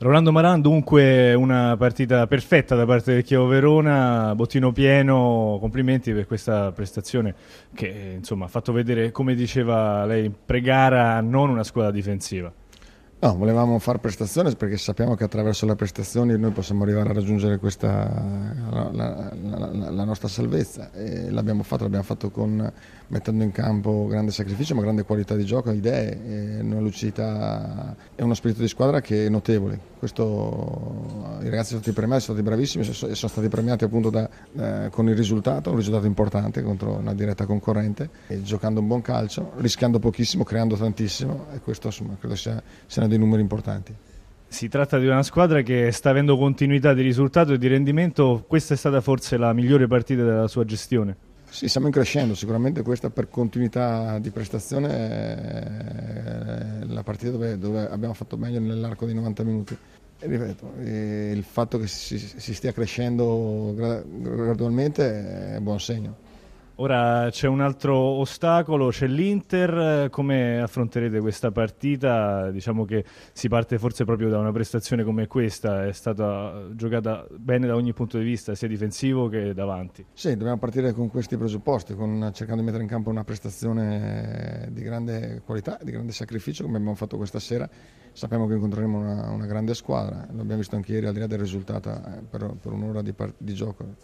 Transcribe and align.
Rolando 0.00 0.30
Maran, 0.30 0.60
dunque 0.60 1.34
una 1.34 1.76
partita 1.76 2.28
perfetta 2.28 2.76
da 2.76 2.86
parte 2.86 3.14
del 3.14 3.24
Chievo 3.24 3.48
Verona, 3.48 4.32
bottino 4.36 4.70
pieno, 4.70 5.58
complimenti 5.58 6.12
per 6.12 6.24
questa 6.24 6.70
prestazione 6.70 7.34
che 7.74 8.14
insomma 8.16 8.44
ha 8.44 8.48
fatto 8.48 8.70
vedere, 8.70 9.10
come 9.10 9.34
diceva 9.34 10.04
lei, 10.04 10.30
pre-gara 10.30 11.20
non 11.20 11.50
una 11.50 11.64
squadra 11.64 11.90
difensiva. 11.90 12.52
No, 13.20 13.36
volevamo 13.36 13.80
fare 13.80 13.98
prestazioni 13.98 14.54
perché 14.54 14.76
sappiamo 14.76 15.16
che 15.16 15.24
attraverso 15.24 15.66
le 15.66 15.74
prestazioni 15.74 16.38
noi 16.38 16.52
possiamo 16.52 16.84
arrivare 16.84 17.10
a 17.10 17.14
raggiungere 17.14 17.58
questa, 17.58 18.54
la, 18.70 18.90
la, 18.92 19.32
la, 19.58 20.04
nostra 20.04 20.28
salvezza 20.28 20.90
e 20.92 21.30
l'abbiamo 21.30 21.62
fatto, 21.62 21.82
l'abbiamo 21.82 22.04
fatto 22.04 22.30
con, 22.30 22.72
mettendo 23.08 23.44
in 23.44 23.52
campo 23.52 24.06
grande 24.06 24.30
sacrificio 24.30 24.74
ma 24.74 24.82
grande 24.82 25.04
qualità 25.04 25.34
di 25.34 25.44
gioco, 25.44 25.70
idee, 25.70 26.60
una 26.60 26.80
lucidità 26.80 27.94
e 28.14 28.22
uno 28.22 28.34
spirito 28.34 28.60
di 28.60 28.68
squadra 28.68 29.00
che 29.00 29.26
è 29.26 29.28
notevole. 29.28 29.96
Questo, 29.98 31.38
I 31.40 31.48
ragazzi 31.48 31.70
sono 31.70 31.80
stati 31.80 31.92
premiati, 31.92 32.22
sono 32.22 32.38
stati 32.38 32.42
bravissimi 32.42 32.86
e 32.86 33.14
sono 33.14 33.30
stati 33.30 33.48
premiati 33.48 33.84
appunto 33.84 34.10
da, 34.10 34.28
eh, 34.56 34.88
con 34.90 35.08
il 35.08 35.16
risultato, 35.16 35.70
un 35.70 35.76
risultato 35.76 36.06
importante 36.06 36.62
contro 36.62 36.94
una 36.94 37.14
diretta 37.14 37.46
concorrente, 37.46 38.08
giocando 38.42 38.80
un 38.80 38.86
buon 38.86 39.02
calcio, 39.02 39.52
rischiando 39.56 39.98
pochissimo, 39.98 40.44
creando 40.44 40.76
tantissimo 40.76 41.46
e 41.52 41.60
questo 41.60 41.88
insomma, 41.88 42.16
credo 42.18 42.36
sia, 42.36 42.62
sia 42.86 43.06
dei 43.06 43.18
numeri 43.18 43.42
importanti. 43.42 43.94
Si 44.48 44.68
tratta 44.68 44.98
di 44.98 45.06
una 45.06 45.22
squadra 45.22 45.60
che 45.60 45.92
sta 45.92 46.10
avendo 46.10 46.36
continuità 46.38 46.94
di 46.94 47.02
risultato 47.02 47.52
e 47.52 47.58
di 47.58 47.68
rendimento. 47.68 48.44
Questa 48.46 48.74
è 48.74 48.76
stata 48.76 49.00
forse 49.00 49.36
la 49.36 49.52
migliore 49.52 49.86
partita 49.86 50.24
della 50.24 50.48
sua 50.48 50.64
gestione? 50.64 51.16
Sì, 51.50 51.68
stiamo 51.68 51.90
crescendo. 51.90 52.34
Sicuramente 52.34 52.82
questa 52.82 53.10
per 53.10 53.28
continuità 53.28 54.18
di 54.18 54.30
prestazione 54.30 54.88
è 56.80 56.84
la 56.86 57.02
partita 57.02 57.30
dove, 57.30 57.58
dove 57.58 57.88
abbiamo 57.88 58.14
fatto 58.14 58.36
meglio 58.36 58.58
nell'arco 58.58 59.06
di 59.06 59.14
90 59.14 59.42
minuti. 59.44 59.76
E 60.18 60.26
ripeto, 60.26 60.72
il 60.80 61.44
fatto 61.44 61.78
che 61.78 61.86
si, 61.86 62.18
si 62.18 62.54
stia 62.54 62.72
crescendo 62.72 63.72
gradualmente 63.76 65.54
è 65.54 65.60
buon 65.60 65.78
segno. 65.78 66.26
Ora 66.80 67.28
c'è 67.30 67.48
un 67.48 67.60
altro 67.60 67.96
ostacolo, 67.96 68.90
c'è 68.90 69.08
l'Inter, 69.08 70.10
come 70.10 70.60
affronterete 70.60 71.18
questa 71.18 71.50
partita? 71.50 72.52
Diciamo 72.52 72.84
che 72.84 73.04
si 73.32 73.48
parte 73.48 73.78
forse 73.78 74.04
proprio 74.04 74.28
da 74.28 74.38
una 74.38 74.52
prestazione 74.52 75.02
come 75.02 75.26
questa, 75.26 75.86
è 75.86 75.92
stata 75.92 76.68
giocata 76.74 77.26
bene 77.36 77.66
da 77.66 77.74
ogni 77.74 77.92
punto 77.92 78.16
di 78.18 78.22
vista, 78.22 78.54
sia 78.54 78.68
difensivo 78.68 79.26
che 79.26 79.54
davanti. 79.54 80.06
Sì, 80.12 80.36
dobbiamo 80.36 80.58
partire 80.58 80.92
con 80.92 81.10
questi 81.10 81.36
presupposti, 81.36 81.96
con, 81.96 82.30
cercando 82.32 82.60
di 82.60 82.66
mettere 82.66 82.84
in 82.84 82.88
campo 82.88 83.10
una 83.10 83.24
prestazione 83.24 84.68
di 84.70 84.82
grande 84.82 85.42
qualità, 85.44 85.80
di 85.82 85.90
grande 85.90 86.12
sacrificio 86.12 86.62
come 86.62 86.76
abbiamo 86.76 86.94
fatto 86.94 87.16
questa 87.16 87.40
sera. 87.40 87.68
Sappiamo 88.12 88.46
che 88.46 88.54
incontreremo 88.54 88.98
una, 88.98 89.30
una 89.30 89.46
grande 89.46 89.74
squadra, 89.74 90.28
l'abbiamo 90.30 90.58
visto 90.58 90.76
anche 90.76 90.92
ieri 90.92 91.06
al 91.06 91.12
di 91.12 91.18
là 91.18 91.26
del 91.26 91.40
risultato 91.40 91.90
eh, 91.90 92.22
per, 92.30 92.54
per 92.62 92.70
un'ora 92.70 93.02
di, 93.02 93.12
di 93.36 93.52
gioco 93.52 93.96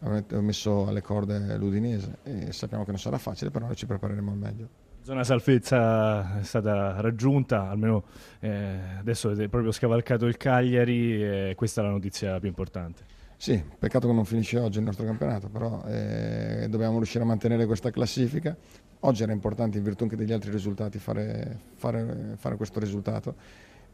ho 0.00 0.40
messo 0.40 0.86
alle 0.86 1.02
corde 1.02 1.56
l'Udinese 1.56 2.18
e 2.22 2.52
sappiamo 2.52 2.84
che 2.84 2.90
non 2.90 3.00
sarà 3.00 3.18
facile, 3.18 3.50
però 3.50 3.72
ci 3.74 3.86
prepareremo 3.86 4.30
al 4.30 4.36
meglio. 4.36 4.68
Zona 5.02 5.24
salvezza 5.24 6.38
è 6.38 6.42
stata 6.42 7.00
raggiunta, 7.00 7.70
almeno 7.70 8.04
eh, 8.40 8.78
adesso 8.98 9.28
avete 9.28 9.48
proprio 9.48 9.72
scavalcato 9.72 10.26
il 10.26 10.36
Cagliari 10.36 11.22
e 11.22 11.54
questa 11.56 11.80
è 11.80 11.84
la 11.84 11.90
notizia 11.90 12.38
più 12.38 12.48
importante. 12.48 13.16
Sì, 13.36 13.62
peccato 13.78 14.06
che 14.06 14.12
non 14.12 14.24
finisce 14.24 14.58
oggi 14.58 14.78
il 14.78 14.84
nostro 14.84 15.06
campionato, 15.06 15.48
però 15.48 15.82
eh, 15.86 16.66
dobbiamo 16.68 16.96
riuscire 16.96 17.22
a 17.24 17.26
mantenere 17.26 17.66
questa 17.66 17.90
classifica. 17.90 18.54
Oggi 19.00 19.22
era 19.22 19.32
importante 19.32 19.78
in 19.78 19.84
virtù 19.84 20.02
anche 20.02 20.16
degli 20.16 20.32
altri 20.32 20.50
risultati 20.50 20.98
fare, 20.98 21.58
fare, 21.74 22.34
fare 22.36 22.56
questo 22.56 22.80
risultato 22.80 23.34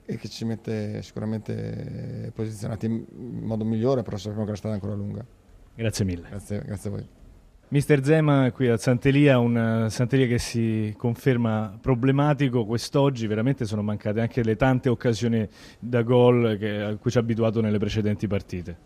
e 0.07 0.17
che 0.17 0.29
ci 0.29 0.45
mette 0.45 1.03
sicuramente 1.03 2.33
posizionati 2.35 2.87
in 2.87 3.05
modo 3.43 3.65
migliore, 3.65 4.03
però 4.03 4.17
sappiamo 4.17 4.45
che 4.45 4.51
la 4.51 4.57
strada 4.57 4.77
è 4.77 4.79
ancora 4.81 4.97
lunga. 4.97 5.25
Grazie 5.75 6.05
mille. 6.05 6.27
Grazie, 6.29 6.63
grazie 6.65 6.89
a 6.89 6.93
voi. 6.93 7.09
Mister 7.69 8.05
Zema 8.05 8.53
qui 8.53 8.69
a 8.69 8.77
Santelia, 8.77 9.39
un 9.39 9.87
Santelia 9.91 10.27
che 10.27 10.39
si 10.39 10.95
conferma 10.97 11.77
problematico 11.81 12.65
quest'oggi, 12.65 13.27
veramente 13.27 13.65
sono 13.65 13.83
mancate 13.83 14.21
anche 14.21 14.45
le 14.45 14.55
tante 14.55 14.89
occasioni 14.89 15.49
da 15.81 16.03
gol 16.03 16.57
che, 16.57 16.81
a 16.81 16.95
cui 16.95 17.11
ci 17.11 17.19
ha 17.19 17.21
abituato 17.21 17.61
nelle 17.61 17.79
precedenti 17.79 18.29
partite. 18.29 18.77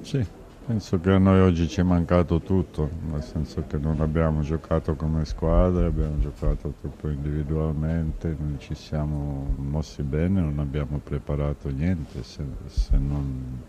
Sì, 0.00 0.24
penso 0.66 0.98
che 0.98 1.10
a 1.10 1.18
noi 1.18 1.38
oggi 1.38 1.68
ci 1.68 1.78
è 1.78 1.84
mancato 1.84 2.40
tutto, 2.40 2.90
nel 3.08 3.22
senso 3.22 3.62
che 3.68 3.76
non 3.76 4.00
abbiamo 4.00 4.40
giocato 4.40 4.96
come 4.96 5.24
squadra, 5.24 5.86
abbiamo 5.86 6.18
giocato 6.18 6.74
troppo 6.80 7.08
individualmente, 7.08 8.34
non 8.36 8.56
ci 8.58 8.74
siamo 8.74 9.54
mossi 9.58 10.02
bene, 10.02 10.40
non 10.40 10.58
abbiamo 10.58 10.98
preparato 10.98 11.68
niente 11.68 12.24
se, 12.24 12.42
se 12.66 12.96
non 12.96 13.62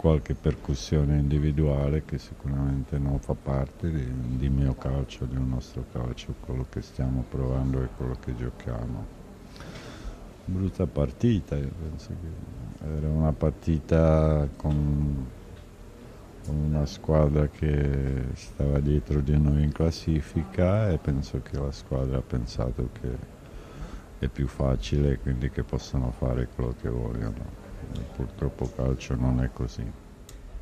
qualche 0.00 0.32
percussione 0.32 1.18
individuale 1.18 2.06
che 2.06 2.16
sicuramente 2.16 2.96
non 2.96 3.18
fa 3.18 3.34
parte 3.34 3.90
di, 3.90 4.38
di 4.38 4.48
mio 4.48 4.74
calcio, 4.74 5.26
del 5.26 5.42
nostro 5.42 5.84
calcio, 5.92 6.32
quello 6.40 6.64
che 6.70 6.80
stiamo 6.80 7.22
provando 7.28 7.82
e 7.82 7.88
quello 7.98 8.16
che 8.18 8.34
giochiamo. 8.34 9.04
Brutta 10.46 10.86
partita, 10.86 11.54
io 11.54 11.70
penso 11.82 12.14
che 12.18 12.96
era 12.96 13.08
una 13.08 13.32
partita 13.32 14.48
con, 14.56 15.26
con 16.46 16.54
una 16.54 16.86
squadra 16.86 17.48
che 17.48 18.24
stava 18.32 18.80
dietro 18.80 19.20
di 19.20 19.38
noi 19.38 19.64
in 19.64 19.72
classifica 19.72 20.88
e 20.88 20.96
penso 20.96 21.42
che 21.42 21.58
la 21.58 21.72
squadra 21.72 22.16
ha 22.16 22.22
pensato 22.22 22.88
che 22.98 23.18
è 24.18 24.28
più 24.28 24.46
facile 24.46 25.18
quindi 25.18 25.50
che 25.50 25.62
possano 25.62 26.10
fare 26.10 26.48
quello 26.54 26.74
che 26.80 26.88
vogliono 26.88 27.69
purtroppo 28.16 28.70
calcio 28.74 29.14
non 29.14 29.42
è 29.42 29.50
così. 29.52 29.84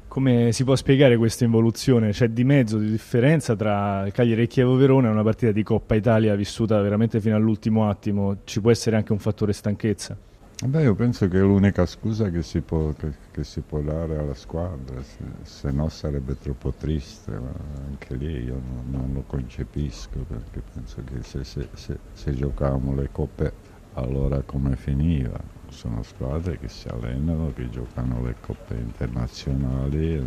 Come 0.09 0.53
si 0.53 0.65
può 0.65 0.75
spiegare 0.75 1.17
questa 1.19 1.45
involuzione? 1.45 2.11
C'è 2.11 2.29
di 2.29 2.43
mezzo 2.43 2.79
di 2.79 2.91
differenza 2.91 3.55
tra 3.55 4.09
Cagliari 4.11 4.43
e 4.43 4.47
Chievo 4.47 4.75
Verona, 4.75 5.11
una 5.11 5.23
partita 5.23 5.53
di 5.53 5.63
Coppa 5.63 5.95
Italia 5.95 6.35
vissuta 6.35 6.81
veramente 6.81 7.21
fino 7.21 7.37
all'ultimo 7.37 7.89
attimo, 7.89 8.39
ci 8.45 8.61
può 8.61 8.71
essere 8.71 8.97
anche 8.97 9.13
un 9.13 9.19
fattore 9.19 9.53
stanchezza? 9.53 10.17
Beh, 10.65 10.83
io 10.83 10.95
penso 10.97 11.29
che 11.29 11.39
è 11.39 11.41
l'unica 11.41 11.87
scusa 11.87 12.31
che 12.31 12.43
si 12.43 12.63
può, 12.63 12.93
che, 12.95 13.13
che 13.31 13.45
si 13.45 13.61
può 13.61 13.81
dare 13.81 14.19
alla 14.19 14.35
squadra, 14.35 15.01
se, 15.03 15.23
se, 15.43 15.71
no 15.71 15.89
sarebbe 15.89 16.37
troppo 16.37 16.73
triste, 16.73 17.31
ma 17.31 17.53
anche 17.87 18.17
lì 18.17 18.45
io 18.45 18.55
non, 18.55 18.85
non 18.91 19.11
lo 19.13 19.23
concepisco 19.25 20.19
perché 20.27 20.61
penso 20.75 21.03
che 21.05 21.23
se, 21.23 21.45
se, 21.45 21.99
se 22.13 22.35
giocavamo 22.35 22.93
le 22.95 23.09
coppe 23.13 23.53
allora 23.95 24.41
come 24.41 24.75
finiva? 24.75 25.39
Sono 25.69 26.03
squadre 26.03 26.59
che 26.59 26.69
si 26.69 26.89
allenano, 26.89 27.53
che 27.55 27.69
giocano 27.71 28.23
le 28.25 28.35
coppe 28.41 28.75
internazionali 28.75 30.15
e, 30.15 30.23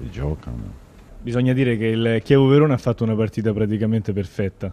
e 0.00 0.10
giocano. 0.10 0.86
Bisogna 1.20 1.52
dire 1.52 1.76
che 1.76 1.86
il 1.86 2.20
Chievo 2.22 2.46
Verona 2.46 2.74
ha 2.74 2.78
fatto 2.78 3.04
una 3.04 3.14
partita 3.14 3.52
praticamente 3.52 4.12
perfetta. 4.12 4.72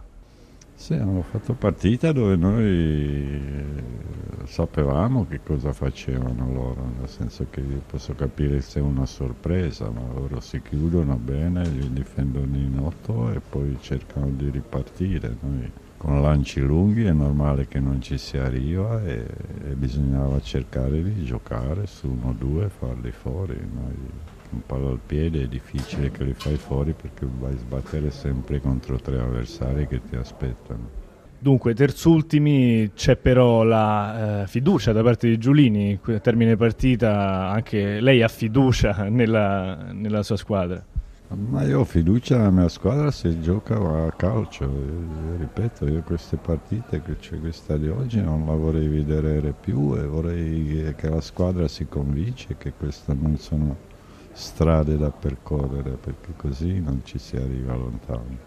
Sì, 0.74 0.92
hanno 0.92 1.22
fatto 1.22 1.54
partita 1.54 2.12
dove 2.12 2.36
noi 2.36 2.64
eh, 2.64 4.44
sapevamo 4.44 5.26
che 5.26 5.40
cosa 5.42 5.72
facevano 5.72 6.52
loro, 6.52 6.92
nel 6.98 7.08
senso 7.08 7.46
che 7.50 7.62
posso 7.62 8.14
capire 8.14 8.60
se 8.60 8.78
è 8.78 8.82
una 8.82 9.06
sorpresa, 9.06 9.88
ma 9.88 10.02
loro 10.14 10.38
si 10.40 10.60
chiudono 10.60 11.16
bene, 11.16 11.66
li 11.66 11.90
difendono 11.92 12.54
in 12.56 12.78
otto 12.78 13.32
e 13.32 13.40
poi 13.40 13.76
cercano 13.80 14.28
di 14.28 14.50
ripartire. 14.50 15.36
Noi 15.40 15.70
con 15.96 16.20
lanci 16.20 16.60
lunghi 16.60 17.04
è 17.04 17.12
normale 17.12 17.66
che 17.66 17.80
non 17.80 18.00
ci 18.00 18.18
si 18.18 18.36
arriva 18.36 19.02
e, 19.04 19.26
e 19.68 19.74
bisognava 19.74 20.40
cercare 20.40 21.02
di 21.02 21.24
giocare 21.24 21.86
su 21.86 22.08
uno 22.08 22.30
o 22.30 22.34
due 22.36 22.66
e 22.66 22.68
farli 22.68 23.10
fuori. 23.10 23.54
Noi, 23.54 23.94
un 24.50 24.60
palo 24.64 24.90
al 24.90 25.00
piede 25.04 25.42
è 25.42 25.46
difficile 25.46 26.10
che 26.10 26.24
li 26.24 26.34
fai 26.34 26.56
fuori 26.56 26.92
perché 26.92 27.26
vai 27.38 27.54
a 27.54 27.58
sbattere 27.58 28.10
sempre 28.10 28.60
contro 28.60 28.96
tre 28.96 29.18
avversari 29.18 29.86
che 29.86 30.00
ti 30.08 30.16
aspettano. 30.16 31.04
Dunque, 31.38 31.74
terzultimi 31.74 32.92
c'è 32.94 33.16
però 33.16 33.62
la 33.62 34.42
eh, 34.42 34.46
fiducia 34.46 34.92
da 34.92 35.02
parte 35.02 35.28
di 35.28 35.38
Giulini, 35.38 35.98
a 36.02 36.18
termine 36.18 36.56
partita 36.56 37.50
anche 37.50 38.00
lei 38.00 38.22
ha 38.22 38.28
fiducia 38.28 39.08
nella, 39.08 39.90
nella 39.92 40.22
sua 40.22 40.36
squadra. 40.36 40.84
Ma 41.34 41.64
io 41.64 41.80
ho 41.80 41.84
fiducia 41.84 42.36
nella 42.36 42.50
mia 42.50 42.68
squadra 42.68 43.10
se 43.10 43.40
gioca 43.40 43.74
a 43.76 44.12
calcio, 44.12 44.64
io, 44.64 45.36
ripeto, 45.36 45.88
io 45.88 46.02
queste 46.02 46.36
partite, 46.36 47.02
cioè 47.18 47.40
questa 47.40 47.76
di 47.76 47.88
oggi 47.88 48.20
non 48.20 48.46
la 48.46 48.54
vorrei 48.54 48.86
vedere 48.86 49.52
più 49.52 49.96
e 49.96 50.06
vorrei 50.06 50.94
che 50.94 51.08
la 51.08 51.20
squadra 51.20 51.66
si 51.66 51.86
convince 51.88 52.56
che 52.56 52.72
queste 52.74 53.12
non 53.14 53.36
sono 53.38 53.76
strade 54.32 54.96
da 54.96 55.10
percorrere 55.10 55.96
perché 55.96 56.34
così 56.36 56.80
non 56.80 57.00
ci 57.04 57.18
si 57.18 57.36
arriva 57.36 57.74
lontano. 57.74 58.45